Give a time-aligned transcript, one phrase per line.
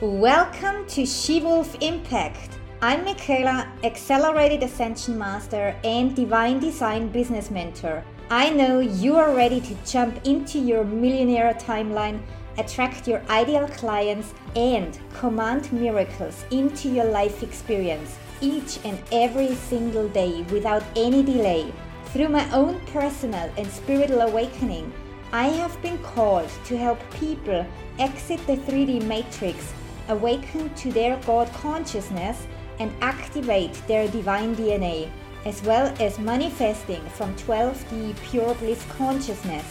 [0.00, 2.50] Welcome to She Wolf Impact.
[2.80, 8.04] I'm Michaela, Accelerated Ascension Master and Divine Design Business Mentor.
[8.30, 12.20] I know you are ready to jump into your millionaire timeline,
[12.58, 20.08] attract your ideal clients, and command miracles into your life experience each and every single
[20.10, 21.72] day without any delay.
[22.12, 24.92] Through my own personal and spiritual awakening,
[25.32, 27.66] I have been called to help people
[27.98, 29.74] exit the 3D matrix
[30.08, 32.46] awaken to their God consciousness
[32.78, 35.10] and activate their divine DNA,
[35.44, 39.64] as well as manifesting from 12D pure bliss consciousness,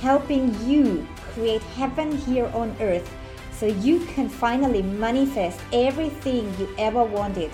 [0.00, 3.10] helping you create heaven here on earth
[3.52, 7.50] so you can finally manifest everything you ever wanted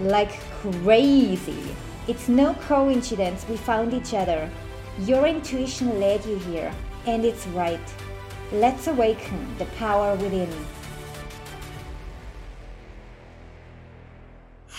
[0.00, 1.62] like crazy.
[2.08, 4.50] It's no coincidence we found each other.
[5.00, 6.72] Your intuition led you here,
[7.06, 7.80] and it's right.
[8.52, 10.50] Let's awaken the power within.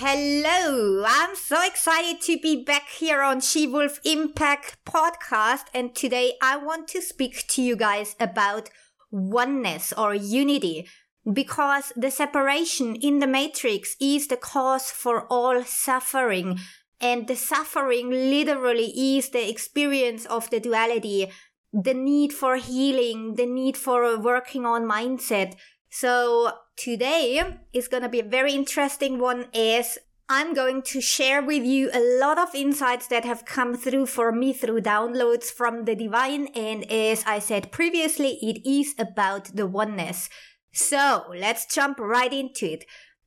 [0.04, 5.66] Hello, I'm so excited to be back here on She Wolf Impact podcast.
[5.76, 8.72] And today I want to speak to you guys about
[9.12, 10.88] oneness or unity
[11.32, 16.58] because the separation in the matrix is the cause for all suffering.
[17.00, 21.32] And the suffering literally is the experience of the duality,
[21.72, 25.54] the need for healing, the need for working on mindset,
[25.92, 30.00] so today is going to be a very interesting one is
[30.34, 34.32] I'm going to share with you a lot of insights that have come through for
[34.32, 36.48] me through downloads from the divine.
[36.56, 40.30] And as I said previously, it is about the oneness.
[40.72, 42.86] So let's jump right into it.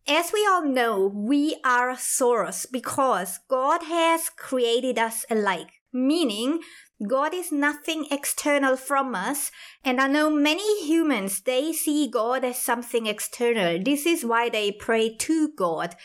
[0.08, 6.60] As we all know, we are source because God has created us alike, meaning
[7.08, 9.50] God is nothing external from us.
[9.84, 13.82] And I know many humans, they see God as something external.
[13.82, 15.96] This is why they pray to God.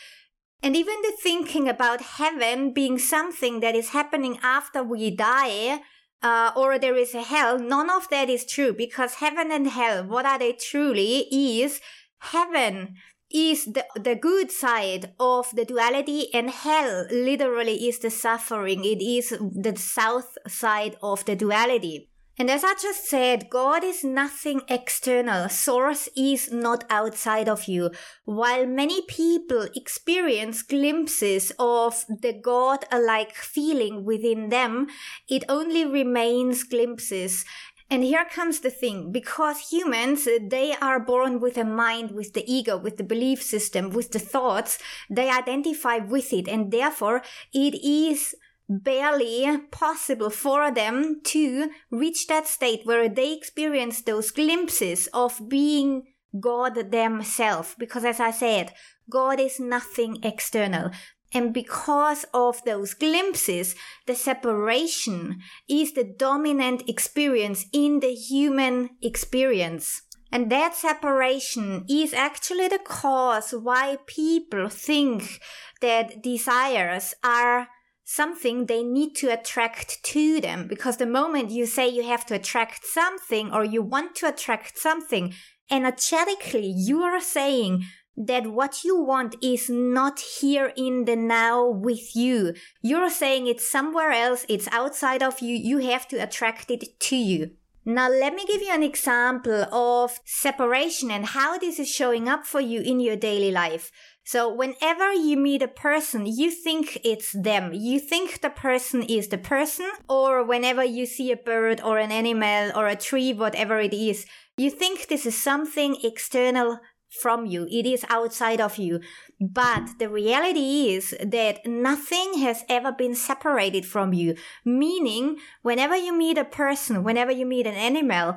[0.62, 5.80] And even the thinking about heaven being something that is happening after we die,
[6.22, 10.04] uh, or there is a hell, none of that is true because heaven and hell,
[10.04, 11.80] what are they truly is
[12.18, 12.96] heaven
[13.32, 18.84] is the, the good side of the duality and hell literally is the suffering.
[18.84, 22.08] It is the south side of the duality.
[22.38, 25.50] And as I just said, God is nothing external.
[25.50, 27.90] Source is not outside of you.
[28.24, 34.86] While many people experience glimpses of the God-alike feeling within them,
[35.28, 37.44] it only remains glimpses.
[37.92, 42.34] And here comes the thing because humans, uh, they are born with a mind, with
[42.34, 44.78] the ego, with the belief system, with the thoughts,
[45.10, 48.36] they identify with it, and therefore it is
[48.68, 56.04] barely possible for them to reach that state where they experience those glimpses of being
[56.38, 57.74] God themselves.
[57.76, 58.72] Because as I said,
[59.10, 60.92] God is nothing external.
[61.32, 63.76] And because of those glimpses,
[64.06, 70.02] the separation is the dominant experience in the human experience.
[70.32, 75.40] And that separation is actually the cause why people think
[75.80, 77.68] that desires are
[78.04, 80.66] something they need to attract to them.
[80.68, 84.78] Because the moment you say you have to attract something or you want to attract
[84.78, 85.32] something,
[85.70, 87.84] energetically you are saying
[88.16, 92.54] that what you want is not here in the now with you.
[92.82, 97.16] You're saying it's somewhere else, it's outside of you, you have to attract it to
[97.16, 97.52] you.
[97.84, 102.44] Now, let me give you an example of separation and how this is showing up
[102.44, 103.90] for you in your daily life.
[104.22, 107.72] So, whenever you meet a person, you think it's them.
[107.72, 112.12] You think the person is the person, or whenever you see a bird or an
[112.12, 114.26] animal or a tree, whatever it is,
[114.58, 117.66] you think this is something external from you.
[117.70, 119.00] It is outside of you.
[119.40, 124.36] But the reality is that nothing has ever been separated from you.
[124.64, 128.36] Meaning, whenever you meet a person, whenever you meet an animal,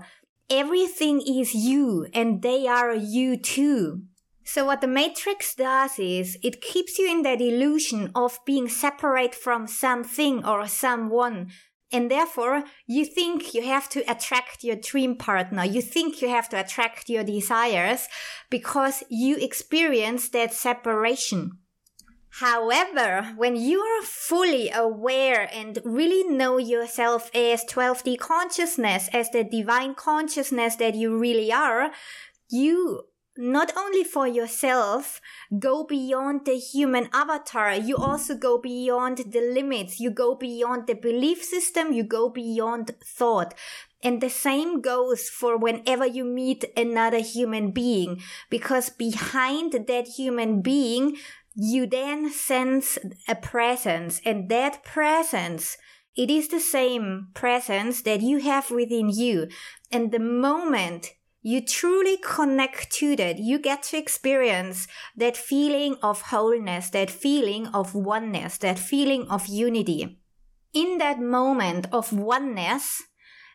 [0.50, 4.04] everything is you and they are you too.
[4.46, 9.34] So what the matrix does is it keeps you in that illusion of being separate
[9.34, 11.50] from something or someone
[11.94, 15.64] and therefore, you think you have to attract your dream partner.
[15.64, 18.08] You think you have to attract your desires
[18.50, 21.60] because you experience that separation.
[22.40, 29.44] However, when you are fully aware and really know yourself as 12D consciousness, as the
[29.44, 31.92] divine consciousness that you really are,
[32.50, 33.04] you
[33.38, 35.20] not only for yourself
[35.60, 37.74] go beyond the human avatar.
[37.74, 40.00] You also go beyond the limits.
[40.00, 41.94] You go beyond the belief system.
[41.94, 43.54] You go beyond thought.
[44.04, 50.62] And the same goes for whenever you meet another human being, because behind that human
[50.62, 51.16] being,
[51.56, 52.98] you then sense
[53.28, 55.78] a presence and that presence
[56.16, 59.48] it is the same presence that you have within you.
[59.92, 64.88] And the moment you truly connect to that, you get to experience
[65.18, 70.20] that feeling of wholeness, that feeling of oneness, that feeling of unity.
[70.74, 73.04] In that moment of oneness,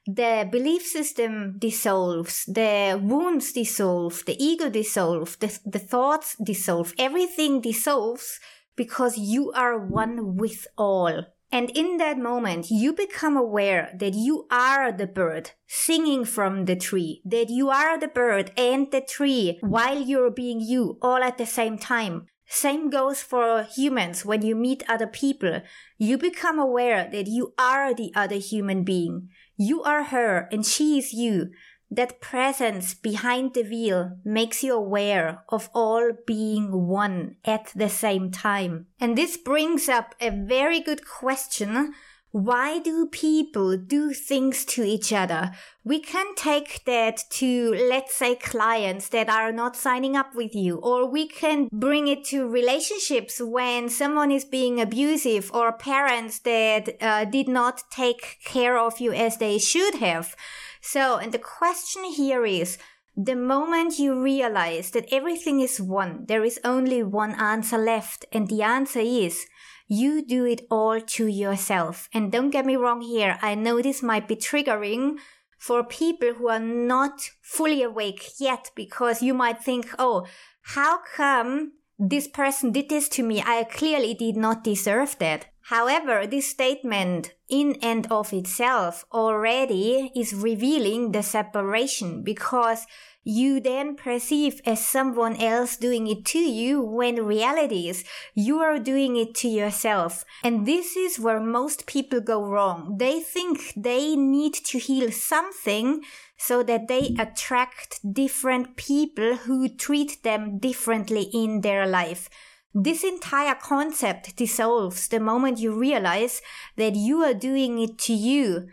[0.06, 7.60] the belief system dissolves, the wounds dissolve, the ego dissolves, the, the thoughts dissolve, everything
[7.60, 8.38] dissolves
[8.76, 11.24] because you are one with all.
[11.50, 16.76] And in that moment, you become aware that you are the bird singing from the
[16.76, 21.38] tree, that you are the bird and the tree while you're being you all at
[21.38, 22.26] the same time.
[22.50, 25.60] Same goes for humans when you meet other people.
[25.98, 29.28] You become aware that you are the other human being.
[29.56, 31.50] You are her and she is you.
[31.90, 38.30] That presence behind the veil makes you aware of all being one at the same
[38.30, 38.86] time.
[39.00, 41.94] And this brings up a very good question.
[42.30, 45.52] Why do people do things to each other?
[45.82, 50.76] We can take that to, let's say, clients that are not signing up with you,
[50.76, 56.90] or we can bring it to relationships when someone is being abusive or parents that
[57.00, 60.36] uh, did not take care of you as they should have.
[60.80, 62.78] So, and the question here is,
[63.16, 68.48] the moment you realize that everything is one, there is only one answer left, and
[68.48, 69.46] the answer is
[69.88, 72.08] you do it all to yourself.
[72.12, 75.16] And don't get me wrong here, I know this might be triggering
[75.58, 80.26] for people who are not fully awake yet because you might think, oh,
[80.62, 83.42] how come this person did this to me?
[83.44, 85.46] I clearly did not deserve that.
[85.68, 92.86] However, this statement in and of itself already is revealing the separation because
[93.22, 98.02] you then perceive as someone else doing it to you when reality is
[98.34, 100.24] you are doing it to yourself.
[100.42, 102.96] And this is where most people go wrong.
[102.96, 106.00] They think they need to heal something
[106.38, 112.30] so that they attract different people who treat them differently in their life.
[112.74, 116.42] This entire concept dissolves the moment you realize
[116.76, 118.68] that you are doing it to you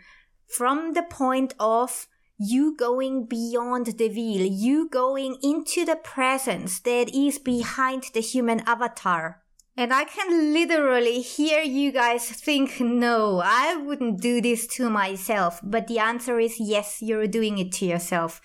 [0.46, 2.06] from the point of
[2.38, 8.60] you going beyond the veil, you going into the presence that is behind the human
[8.66, 9.42] avatar.
[9.78, 15.60] And I can literally hear you guys think, no, I wouldn't do this to myself.
[15.62, 18.40] But the answer is yes, you're doing it to yourself.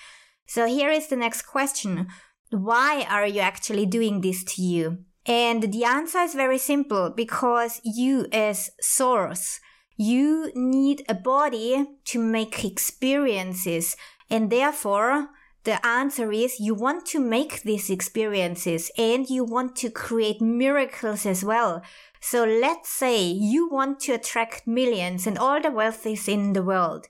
[0.45, 2.07] So here is the next question.
[2.49, 5.05] Why are you actually doing this to you?
[5.25, 9.59] And the answer is very simple because you as source
[10.01, 13.95] you need a body to make experiences.
[14.31, 15.29] And therefore,
[15.63, 21.27] the answer is you want to make these experiences and you want to create miracles
[21.27, 21.83] as well.
[22.19, 26.63] So let's say you want to attract millions and all the wealth is in the
[26.63, 27.05] world.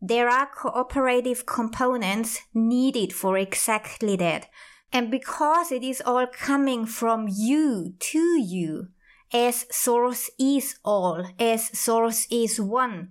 [0.00, 4.46] There are cooperative components needed for exactly that.
[4.92, 8.88] And because it is all coming from you to you,
[9.32, 13.10] as source is all, as source is one.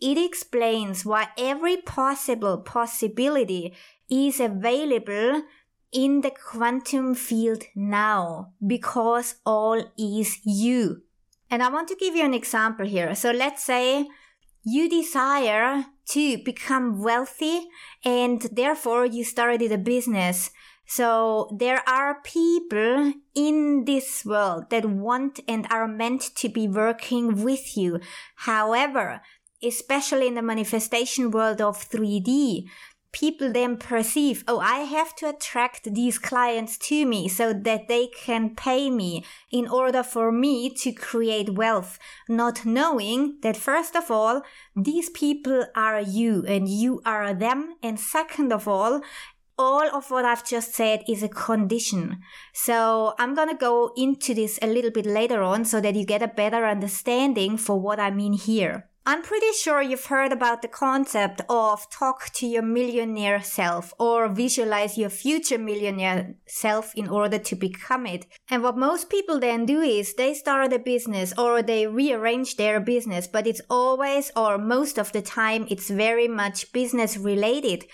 [0.00, 3.74] It explains why every possible possibility
[4.10, 5.42] is available
[5.92, 11.02] in the quantum field now, because all is you.
[11.50, 13.14] And I want to give you an example here.
[13.14, 14.06] So let's say
[14.64, 17.68] you desire to become wealthy
[18.04, 20.50] and therefore you started a business
[20.86, 27.42] so there are people in this world that want and are meant to be working
[27.42, 28.00] with you.
[28.36, 29.22] However,
[29.62, 32.66] especially in the manifestation world of 3D,
[33.14, 38.08] people then perceive, oh, I have to attract these clients to me so that they
[38.08, 41.98] can pay me in order for me to create wealth,
[42.28, 44.42] not knowing that first of all,
[44.74, 47.76] these people are you and you are them.
[47.82, 49.00] And second of all,
[49.58, 52.20] all of what I've just said is a condition.
[52.52, 56.04] So I'm going to go into this a little bit later on so that you
[56.04, 58.88] get a better understanding for what I mean here.
[59.06, 64.28] I'm pretty sure you've heard about the concept of talk to your millionaire self or
[64.28, 68.24] visualize your future millionaire self in order to become it.
[68.48, 72.80] And what most people then do is they start a business or they rearrange their
[72.80, 77.84] business, but it's always or most of the time it's very much business related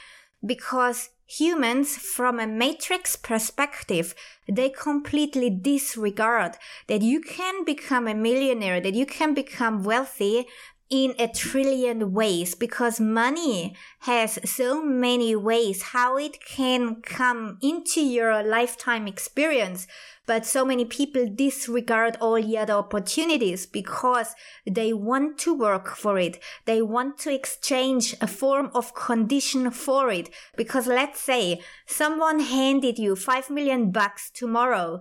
[0.47, 4.15] because humans from a matrix perspective
[4.49, 6.57] they completely disregard
[6.89, 10.47] that you can become a millionaire that you can become wealthy
[10.91, 18.01] in a trillion ways because money has so many ways how it can come into
[18.01, 19.87] your lifetime experience.
[20.27, 24.35] But so many people disregard all the other opportunities because
[24.67, 26.41] they want to work for it.
[26.67, 30.31] They want to exchange a form of condition for it.
[30.57, 35.01] Because let's say someone handed you five million bucks tomorrow.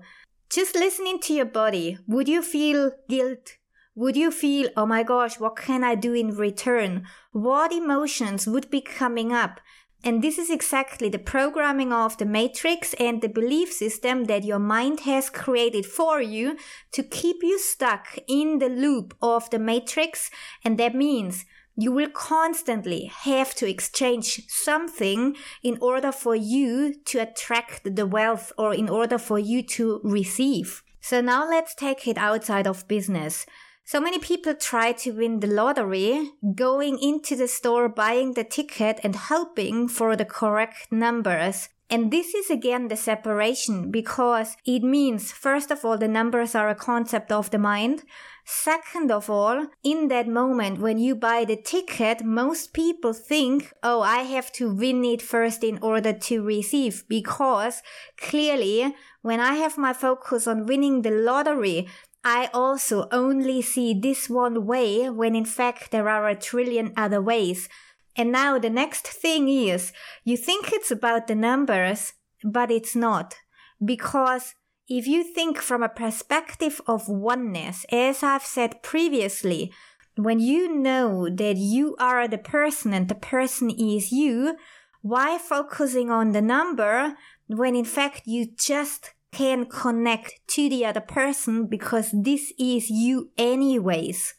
[0.50, 3.59] Just listening to your body, would you feel guilt,
[4.00, 7.06] would you feel, oh my gosh, what can I do in return?
[7.34, 9.60] What emotions would be coming up?
[10.06, 14.58] And this is exactly the programming of the matrix and the belief system that your
[14.58, 16.56] mind has created for you
[16.94, 20.32] to keep you stuck in the loop of the matrix.
[20.63, 21.44] And that means
[21.75, 28.53] you will constantly have to exchange something in order for you to attract the wealth
[28.58, 30.84] or in order for you to receive.
[31.01, 33.46] So now let's take it outside of business.
[33.91, 39.00] So many people try to win the lottery, going into the store, buying the ticket
[39.03, 41.69] and hoping for the correct numbers.
[41.89, 46.69] And this is again the separation because it means, first of all, the numbers are
[46.69, 48.03] a concept of the mind.
[48.46, 54.01] Second of all, in that moment when you buy the ticket, most people think, oh,
[54.01, 57.81] I have to win it first in order to receive because
[58.17, 58.93] clearly
[59.24, 61.88] when I have my focus on winning the lottery,
[62.24, 67.22] I also only see this one way when in fact there are a trillion other
[67.22, 67.70] ways.
[68.16, 73.36] And now the next thing is you think it's about the numbers, but it's not.
[73.84, 74.56] Because
[74.90, 79.72] if you think from a perspective of oneness, as I've said previously,
[80.16, 84.58] when you know that you are the person and the person is you,
[85.02, 87.16] why focusing on the number
[87.48, 93.32] when in fact you just can connect to the other person because this is you
[93.38, 94.34] anyways.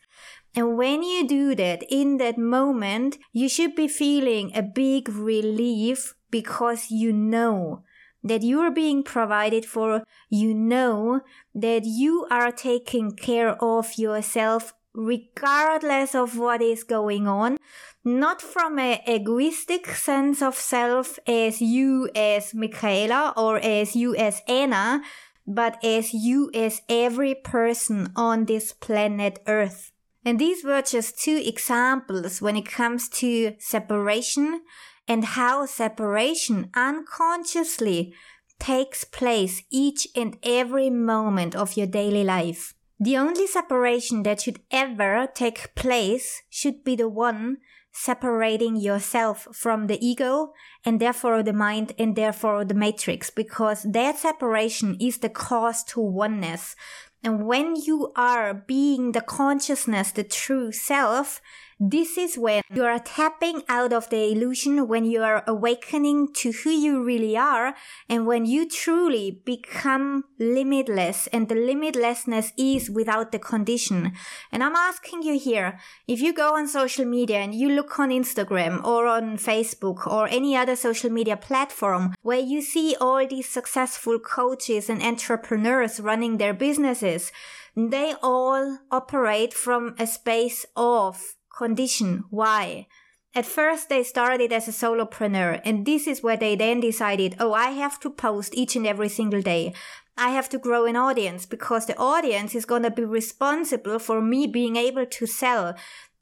[0.55, 6.15] And when you do that in that moment, you should be feeling a big relief
[6.31, 7.85] because you know
[8.23, 10.03] that you are being provided for.
[10.29, 11.21] You know
[11.55, 17.57] that you are taking care of yourself regardless of what is going on
[18.04, 24.42] not from an egoistic sense of self as you as Michaela or as you as
[24.49, 25.02] Anna,
[25.47, 29.92] but as you as every person on this planet Earth.
[30.25, 34.62] And these were just two examples when it comes to separation
[35.09, 38.14] and how separation unconsciously
[38.59, 42.75] takes place each and every moment of your daily life.
[42.99, 47.57] The only separation that should ever take place should be the one
[47.93, 50.53] separating yourself from the ego
[50.85, 56.01] and therefore the mind and therefore the matrix because that separation is the cause to
[56.01, 56.77] oneness.
[57.23, 61.41] And when you are being the consciousness, the true self,
[61.83, 66.53] this is when you are tapping out of the illusion, when you are awakening to
[66.53, 67.75] who you really are,
[68.07, 74.13] and when you truly become limitless, and the limitlessness is without the condition.
[74.53, 78.11] And I'm asking you here, if you go on social media and you look on
[78.11, 83.49] Instagram or on Facebook or any other social media platform where you see all these
[83.49, 87.33] successful coaches and entrepreneurs running their businesses,
[87.75, 92.25] they all operate from a space of condition.
[92.31, 92.87] Why?
[93.35, 97.52] At first, they started as a solopreneur, and this is where they then decided, oh,
[97.52, 99.75] I have to post each and every single day.
[100.17, 104.21] I have to grow an audience because the audience is going to be responsible for
[104.21, 105.75] me being able to sell.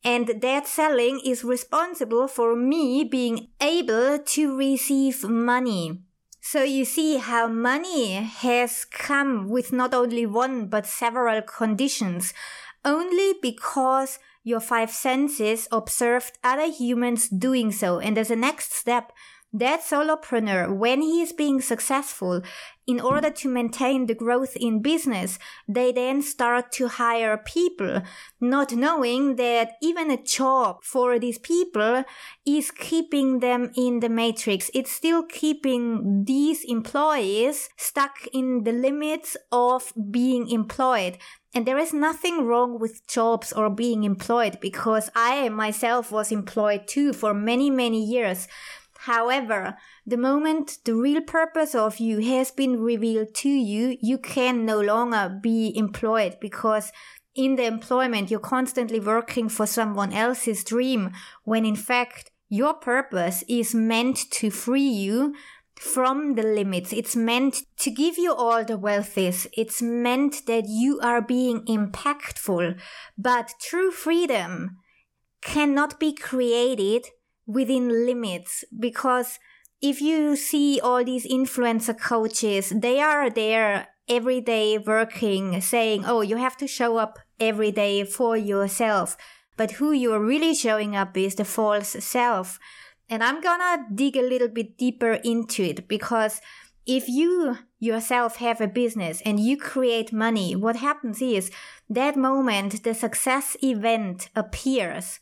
[0.04, 6.02] And that selling is responsible for me being able to receive money.
[6.40, 8.14] So you see how money
[8.44, 12.32] has come with not only one but several conditions
[12.84, 14.18] only because
[14.48, 17.98] your five senses observed other humans doing so.
[17.98, 19.12] And as a next step,
[19.52, 22.42] that solopreneur, when he is being successful,
[22.86, 25.38] in order to maintain the growth in business,
[25.68, 28.00] they then start to hire people,
[28.40, 32.04] not knowing that even a job for these people
[32.46, 34.70] is keeping them in the matrix.
[34.72, 41.18] It's still keeping these employees stuck in the limits of being employed.
[41.54, 46.86] And there is nothing wrong with jobs or being employed because I myself was employed
[46.86, 48.48] too for many, many years.
[49.00, 49.76] However,
[50.06, 54.80] the moment the real purpose of you has been revealed to you, you can no
[54.80, 56.92] longer be employed because
[57.34, 61.12] in the employment you're constantly working for someone else's dream
[61.44, 65.34] when in fact your purpose is meant to free you
[65.78, 66.92] from the limits.
[66.92, 69.48] It's meant to give you all the wealth is.
[69.56, 72.78] It's meant that you are being impactful.
[73.16, 74.78] But true freedom
[75.42, 77.06] cannot be created
[77.46, 79.38] within limits because
[79.80, 86.20] if you see all these influencer coaches, they are there every day working, saying, oh,
[86.20, 89.16] you have to show up every day for yourself.
[89.56, 92.58] But who you're really showing up is the false self.
[93.08, 96.40] And I'm gonna dig a little bit deeper into it because
[96.86, 101.50] if you yourself have a business and you create money, what happens is
[101.88, 105.20] that moment the success event appears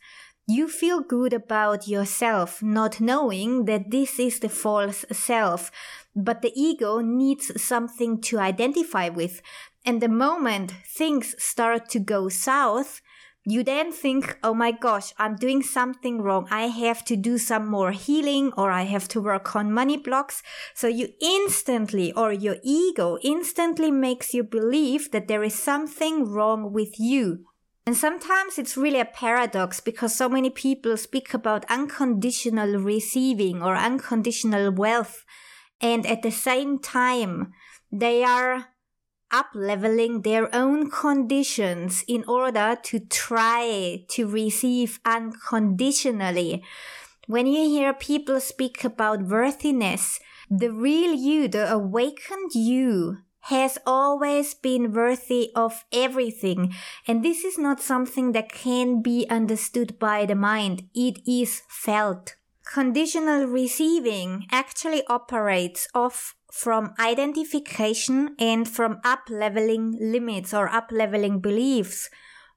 [0.49, 5.69] you feel good about yourself, not knowing that this is the false self.
[6.15, 9.41] But the ego needs something to identify with.
[9.85, 13.01] And the moment things start to go south,
[13.49, 16.49] you then think, oh my gosh, I'm doing something wrong.
[16.51, 20.43] I have to do some more healing or I have to work on money blocks.
[20.73, 26.73] So you instantly, or your ego instantly makes you believe that there is something wrong
[26.73, 27.45] with you.
[27.85, 33.77] And sometimes it's really a paradox because so many people speak about unconditional receiving or
[33.77, 35.23] unconditional wealth.
[35.79, 37.53] And at the same time,
[37.93, 38.65] they are
[39.31, 46.63] up leveling their own conditions in order to try to receive unconditionally.
[47.27, 50.19] When you hear people speak about worthiness,
[50.49, 56.73] the real you, the awakened you, has always been worthy of everything.
[57.07, 60.89] And this is not something that can be understood by the mind.
[60.93, 62.35] It is felt.
[62.63, 71.39] Conditional receiving actually operates off from identification and from up leveling limits or up leveling
[71.39, 72.09] beliefs,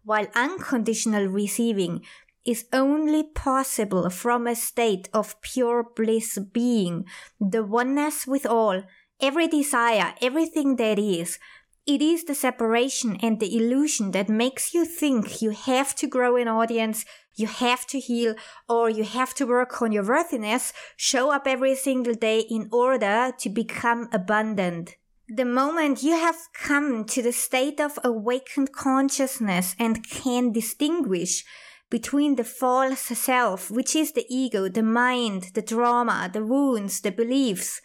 [0.05, 2.03] while unconditional receiving
[2.45, 7.05] is only possible from a state of pure bliss being,
[7.41, 8.83] the oneness with all,
[9.21, 11.39] every desire, everything that is,
[11.87, 16.37] it is the separation and the illusion that makes you think you have to grow
[16.37, 18.35] an audience, you have to heal,
[18.69, 23.33] or you have to work on your worthiness, show up every single day in order
[23.39, 24.97] to become abundant.
[25.29, 31.45] The moment you have come to the state of awakened consciousness and can distinguish
[31.89, 37.11] between the false self, which is the ego, the mind, the drama, the wounds, the
[37.11, 37.81] beliefs,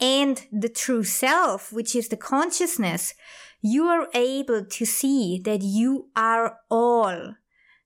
[0.00, 3.14] and the true self, which is the consciousness,
[3.60, 7.34] you are able to see that you are all.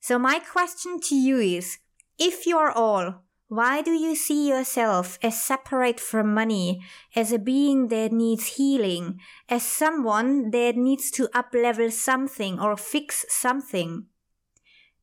[0.08, 1.80] So my question to you is,
[2.18, 6.80] if you are all, why do you see yourself as separate from money,
[7.14, 13.26] as a being that needs healing, as someone that needs to uplevel something or fix
[13.28, 14.06] something?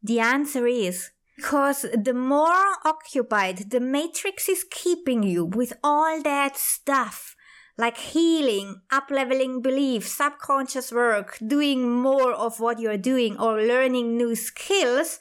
[0.02, 6.58] The answer is because the more occupied the matrix is keeping you with all that
[6.58, 7.35] stuff,
[7.78, 14.36] like healing, upleveling belief, subconscious work, doing more of what you're doing, or learning new
[14.36, 15.20] skills,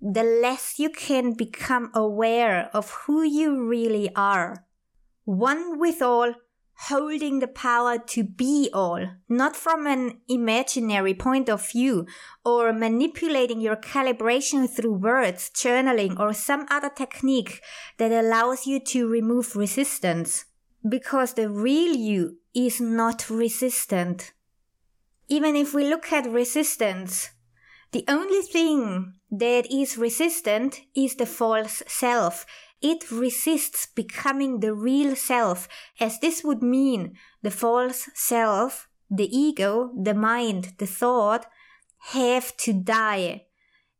[0.00, 4.64] the less you can become aware of who you really are.
[5.24, 6.34] One with all
[6.76, 12.06] holding the power to be all, not from an imaginary point of view,
[12.44, 17.62] or manipulating your calibration through words, journaling, or some other technique
[17.98, 20.46] that allows you to remove resistance.
[20.86, 24.32] Because the real you is not resistant.
[25.28, 27.30] Even if we look at resistance,
[27.92, 32.44] the only thing that is resistant is the false self.
[32.82, 35.68] It resists becoming the real self,
[35.98, 41.46] as this would mean the false self, the ego, the mind, the thought
[42.10, 43.46] have to die.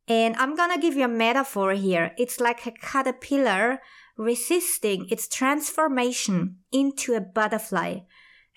[0.07, 2.13] And I'm gonna give you a metaphor here.
[2.17, 3.79] It's like a caterpillar
[4.17, 7.99] resisting its transformation into a butterfly.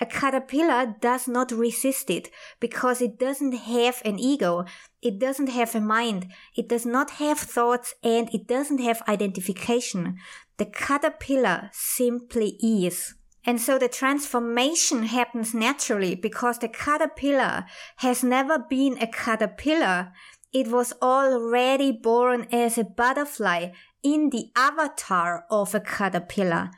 [0.00, 4.64] A caterpillar does not resist it because it doesn't have an ego,
[5.02, 10.16] it doesn't have a mind, it does not have thoughts, and it doesn't have identification.
[10.58, 13.14] The caterpillar simply is.
[13.44, 17.64] And so the transformation happens naturally because the caterpillar
[17.96, 20.12] has never been a caterpillar.
[20.52, 23.70] It was already born as a butterfly
[24.02, 26.70] in the avatar of a caterpillar.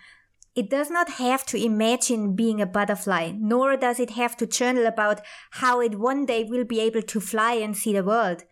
[0.55, 4.87] It does not have to imagine being a butterfly, nor does it have to journal
[4.87, 5.21] about
[5.53, 8.45] how it one day will be able to fly and see the world.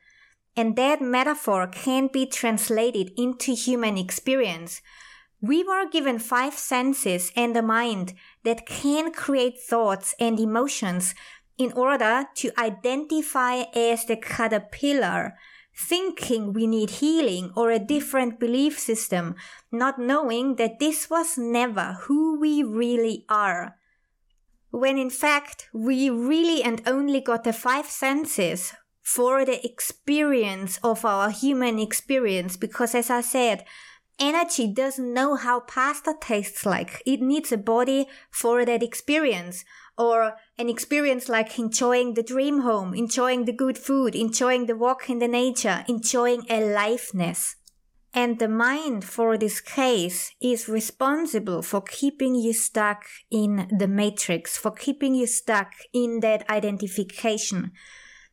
[0.57, 4.81] And that metaphor can be translated into human experience.
[5.41, 11.15] We were given five senses and a mind that can create thoughts and emotions
[11.59, 15.37] in order to identify as the caterpillar
[15.79, 19.37] thinking we need healing or a different belief system,
[19.71, 23.77] not knowing that this was never who we really are.
[24.71, 31.05] When in fact, we really and only got the five senses for the experience of
[31.05, 32.57] our human experience.
[32.57, 33.65] Because as I said,
[34.19, 37.03] energy doesn't know how pasta tastes like.
[37.07, 39.65] It needs a body for that experience
[39.99, 45.11] or an experience like enjoying the dream home, enjoying the good food, enjoying the walk
[45.11, 47.57] in the nature, enjoying aliveness.
[48.15, 54.57] And the mind, for this case, is responsible for keeping you stuck in the matrix,
[54.57, 57.73] for keeping you stuck in that identification.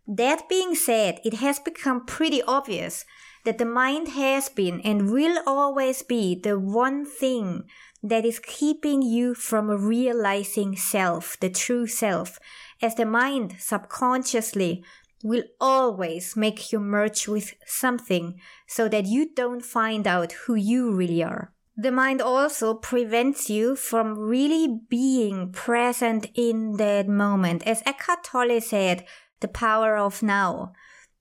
[0.07, 3.05] That being said, it has become pretty obvious
[3.43, 7.63] that the mind has been and will always be the one thing
[8.05, 12.39] that is keeping you from realizing self, the true self,
[12.81, 14.83] as the mind subconsciously
[15.23, 20.91] will always make you merge with something so that you don't find out who you
[20.91, 21.51] really are.
[21.75, 27.63] The mind also prevents you from really being present in that moment.
[27.65, 29.03] As Eckhart Tolle said,
[29.39, 30.73] the power of now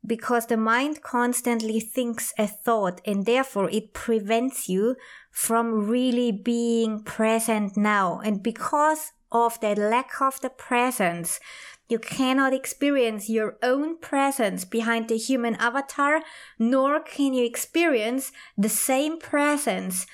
[0.06, 4.96] because the mind constantly thinks a thought and therefore it prevents you
[5.34, 8.20] from really being present now.
[8.24, 11.40] And because of that lack of the presence,
[11.88, 16.22] you cannot experience your own presence behind the human avatar,
[16.56, 20.06] nor can you experience the same presence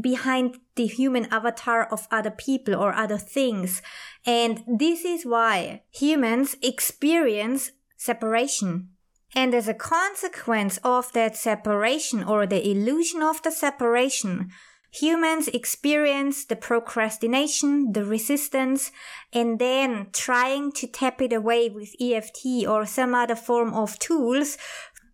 [0.00, 3.82] behind the human avatar of other people or other things.
[4.24, 8.88] And this is why humans experience separation
[9.34, 14.50] and as a consequence of that separation or the illusion of the separation,
[14.90, 18.92] humans experience the procrastination, the resistance,
[19.32, 24.58] and then trying to tap it away with EFT or some other form of tools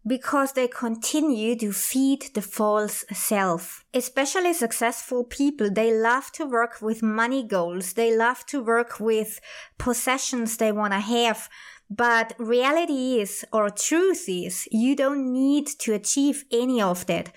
[0.06, 3.84] because they continue to feed the false self.
[3.92, 7.92] Especially successful people, they love to work with money goals.
[7.92, 9.40] They love to work with
[9.76, 11.48] possessions they want to have
[11.90, 17.32] but reality is, or truth is, you don't need to achieve any of that.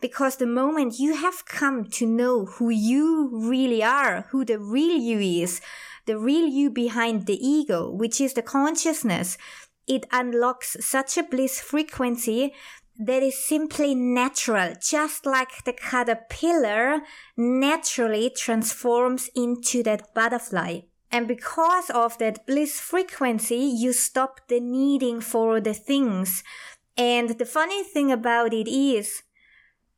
[0.00, 4.96] Because the moment you have come to know who you really are, who the real
[4.96, 5.60] you is,
[6.06, 9.38] the real you behind the ego, which is the consciousness,
[9.86, 12.52] it unlocks such a bliss frequency
[12.98, 17.00] that is simply natural, just like the caterpillar
[17.36, 20.80] naturally transforms into that butterfly.
[21.12, 26.42] And because of that bliss frequency, you stop the needing for the things.
[26.96, 29.22] And the funny thing about it is,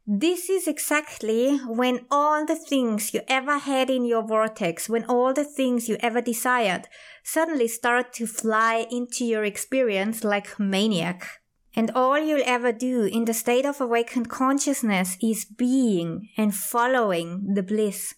[0.06, 5.32] this is exactly when all the things you ever had in your vortex, when all
[5.32, 6.88] the things you ever desired
[7.22, 11.40] suddenly start to fly into your experience like maniac.
[11.76, 17.54] And all you'll ever do in the state of awakened consciousness is being and following
[17.54, 18.14] the bliss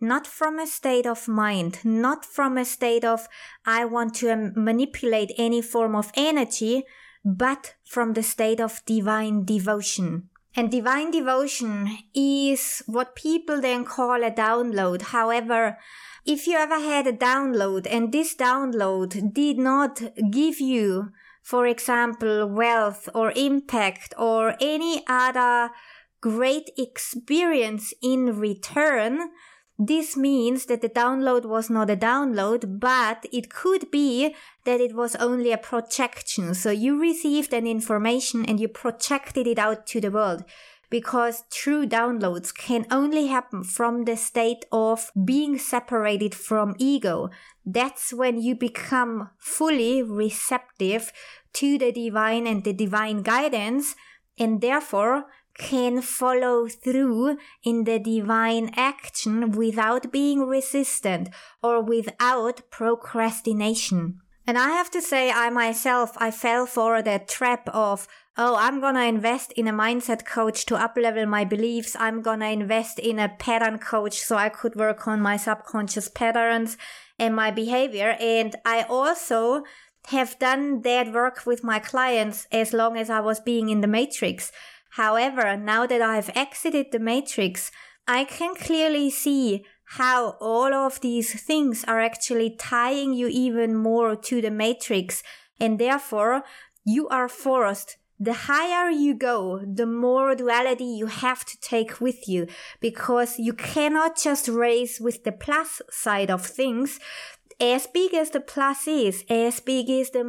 [0.00, 3.28] not from a state of mind, not from a state of
[3.64, 6.84] I want to um, manipulate any form of energy,
[7.24, 10.28] but from the state of divine devotion.
[10.54, 15.02] And divine devotion is what people then call a download.
[15.02, 15.76] However,
[16.24, 22.46] if you ever had a download and this download did not give you, for example,
[22.46, 25.70] wealth or impact or any other
[26.20, 29.30] great experience in return,
[29.78, 34.34] this means that the download was not a download, but it could be
[34.64, 36.54] that it was only a projection.
[36.54, 40.44] So you received an information and you projected it out to the world
[40.88, 47.28] because true downloads can only happen from the state of being separated from ego.
[47.64, 51.12] That's when you become fully receptive
[51.54, 53.94] to the divine and the divine guidance
[54.38, 55.26] and therefore
[55.58, 61.28] can follow through in the divine action without being resistant
[61.62, 64.20] or without procrastination.
[64.46, 68.80] And I have to say, I myself, I fell for that trap of, oh, I'm
[68.80, 71.96] gonna invest in a mindset coach to uplevel my beliefs.
[71.98, 76.76] I'm gonna invest in a pattern coach so I could work on my subconscious patterns
[77.18, 78.16] and my behavior.
[78.20, 79.64] And I also
[80.08, 83.88] have done that work with my clients as long as I was being in the
[83.88, 84.52] matrix.
[84.96, 87.70] However, now that I've exited the matrix,
[88.08, 89.64] I can clearly see
[89.98, 95.22] how all of these things are actually tying you even more to the matrix
[95.60, 96.44] and therefore
[96.84, 102.26] you are forced the higher you go, the more duality you have to take with
[102.26, 102.46] you
[102.80, 106.98] because you cannot just race with the plus side of things
[107.60, 110.24] as big as the plus is, as big is the.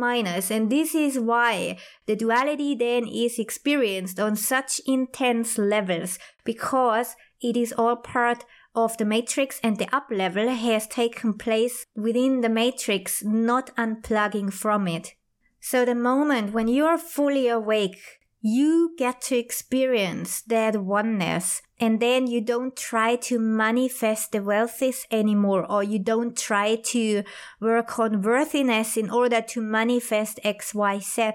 [0.49, 7.57] And this is why the duality then is experienced on such intense levels because it
[7.57, 12.49] is all part of the matrix and the up level has taken place within the
[12.49, 15.13] matrix, not unplugging from it.
[15.59, 17.99] So the moment when you are fully awake,
[18.41, 25.05] you get to experience that oneness and then you don't try to manifest the wealthies
[25.11, 27.23] anymore or you don't try to
[27.59, 31.33] work on worthiness in order to manifest xyz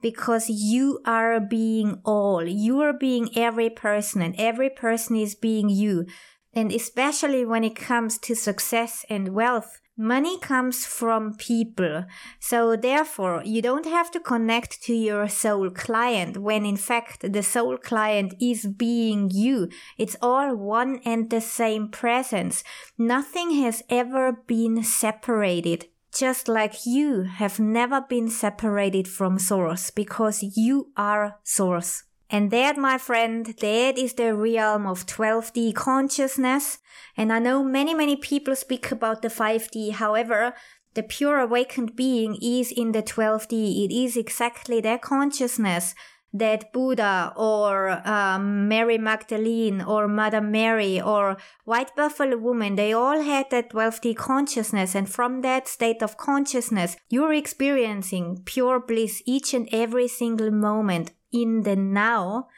[0.00, 2.46] because you are being all.
[2.46, 6.06] You are being every person and every person is being you.
[6.54, 12.04] And especially when it comes to success and wealth Money comes from people.
[12.38, 17.42] So therefore, you don't have to connect to your soul client when in fact the
[17.42, 19.68] soul client is being you.
[19.98, 22.62] It's all one and the same presence.
[22.96, 25.86] Nothing has ever been separated.
[26.14, 32.04] Just like you have never been separated from source because you are source.
[32.30, 36.78] And that, my friend, that is the realm of 12D consciousness.
[37.16, 39.92] And I know many, many people speak about the 5D.
[39.92, 40.54] However,
[40.94, 43.84] the pure awakened being is in the 12D.
[43.84, 45.94] It is exactly that consciousness
[46.32, 53.22] that Buddha or um, Mary Magdalene or Mother Mary or White Buffalo Woman, they all
[53.22, 54.94] had that 12D consciousness.
[54.94, 61.12] And from that state of consciousness, you're experiencing pure bliss each and every single moment
[61.32, 62.48] in the now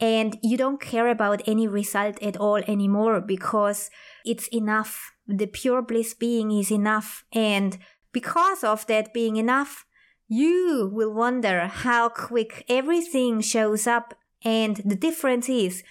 [0.00, 3.90] and you don't care about any result at all anymore because
[4.24, 5.12] it's enough.
[5.26, 7.24] The pure bliss being is enough.
[7.32, 7.78] And
[8.12, 9.84] because of that being enough,
[10.26, 14.14] you will wonder how quick everything shows up.
[14.42, 15.82] And the difference is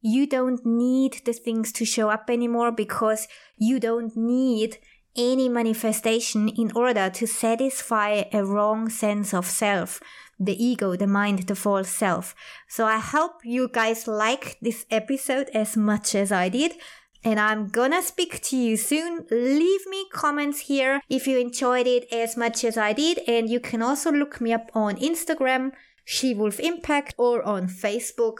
[0.00, 4.78] you don't need the things to show up anymore because you don't need
[5.16, 10.00] any manifestation in order to satisfy a wrong sense of self
[10.40, 12.34] the ego, the mind, the false self.
[12.66, 16.72] So I hope you guys like this episode as much as I did.
[17.22, 19.26] And I'm gonna speak to you soon.
[19.30, 23.20] Leave me comments here if you enjoyed it as much as I did.
[23.28, 25.72] And you can also look me up on Instagram,
[26.06, 28.38] She Wolf Impact, or on Facebook,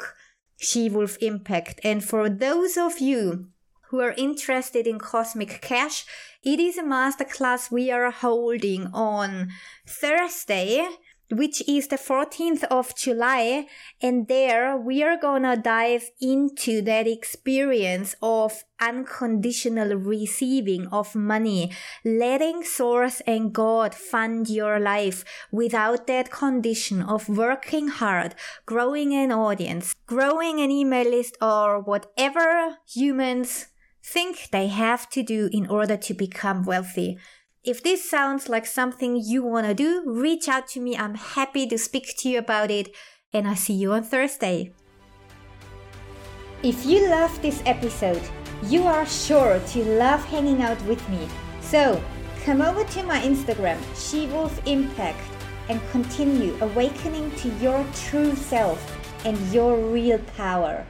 [0.57, 1.81] She Wolf Impact.
[1.85, 3.49] And for those of you
[3.91, 6.07] who are interested in Cosmic Cash,
[6.43, 9.51] it is a masterclass we are holding on
[9.87, 10.87] Thursday
[11.31, 13.67] which is the 14th of July.
[14.03, 21.71] And there we are gonna dive into that experience of unconditional receiving of money,
[22.05, 28.35] letting source and God fund your life without that condition of working hard,
[28.67, 33.67] growing an audience, growing an email list or whatever humans
[34.03, 37.19] think they have to do in order to become wealthy.
[37.63, 40.97] If this sounds like something you want to do, reach out to me.
[40.97, 42.89] I'm happy to speak to you about it.
[43.33, 44.73] And I see you on Thursday.
[46.63, 48.23] If you love this episode,
[48.65, 51.29] you are sure to love hanging out with me.
[51.61, 52.03] So
[52.45, 55.21] come over to my Instagram, SheWolf Impact,
[55.69, 58.81] and continue awakening to your true self
[59.25, 60.85] and your real power.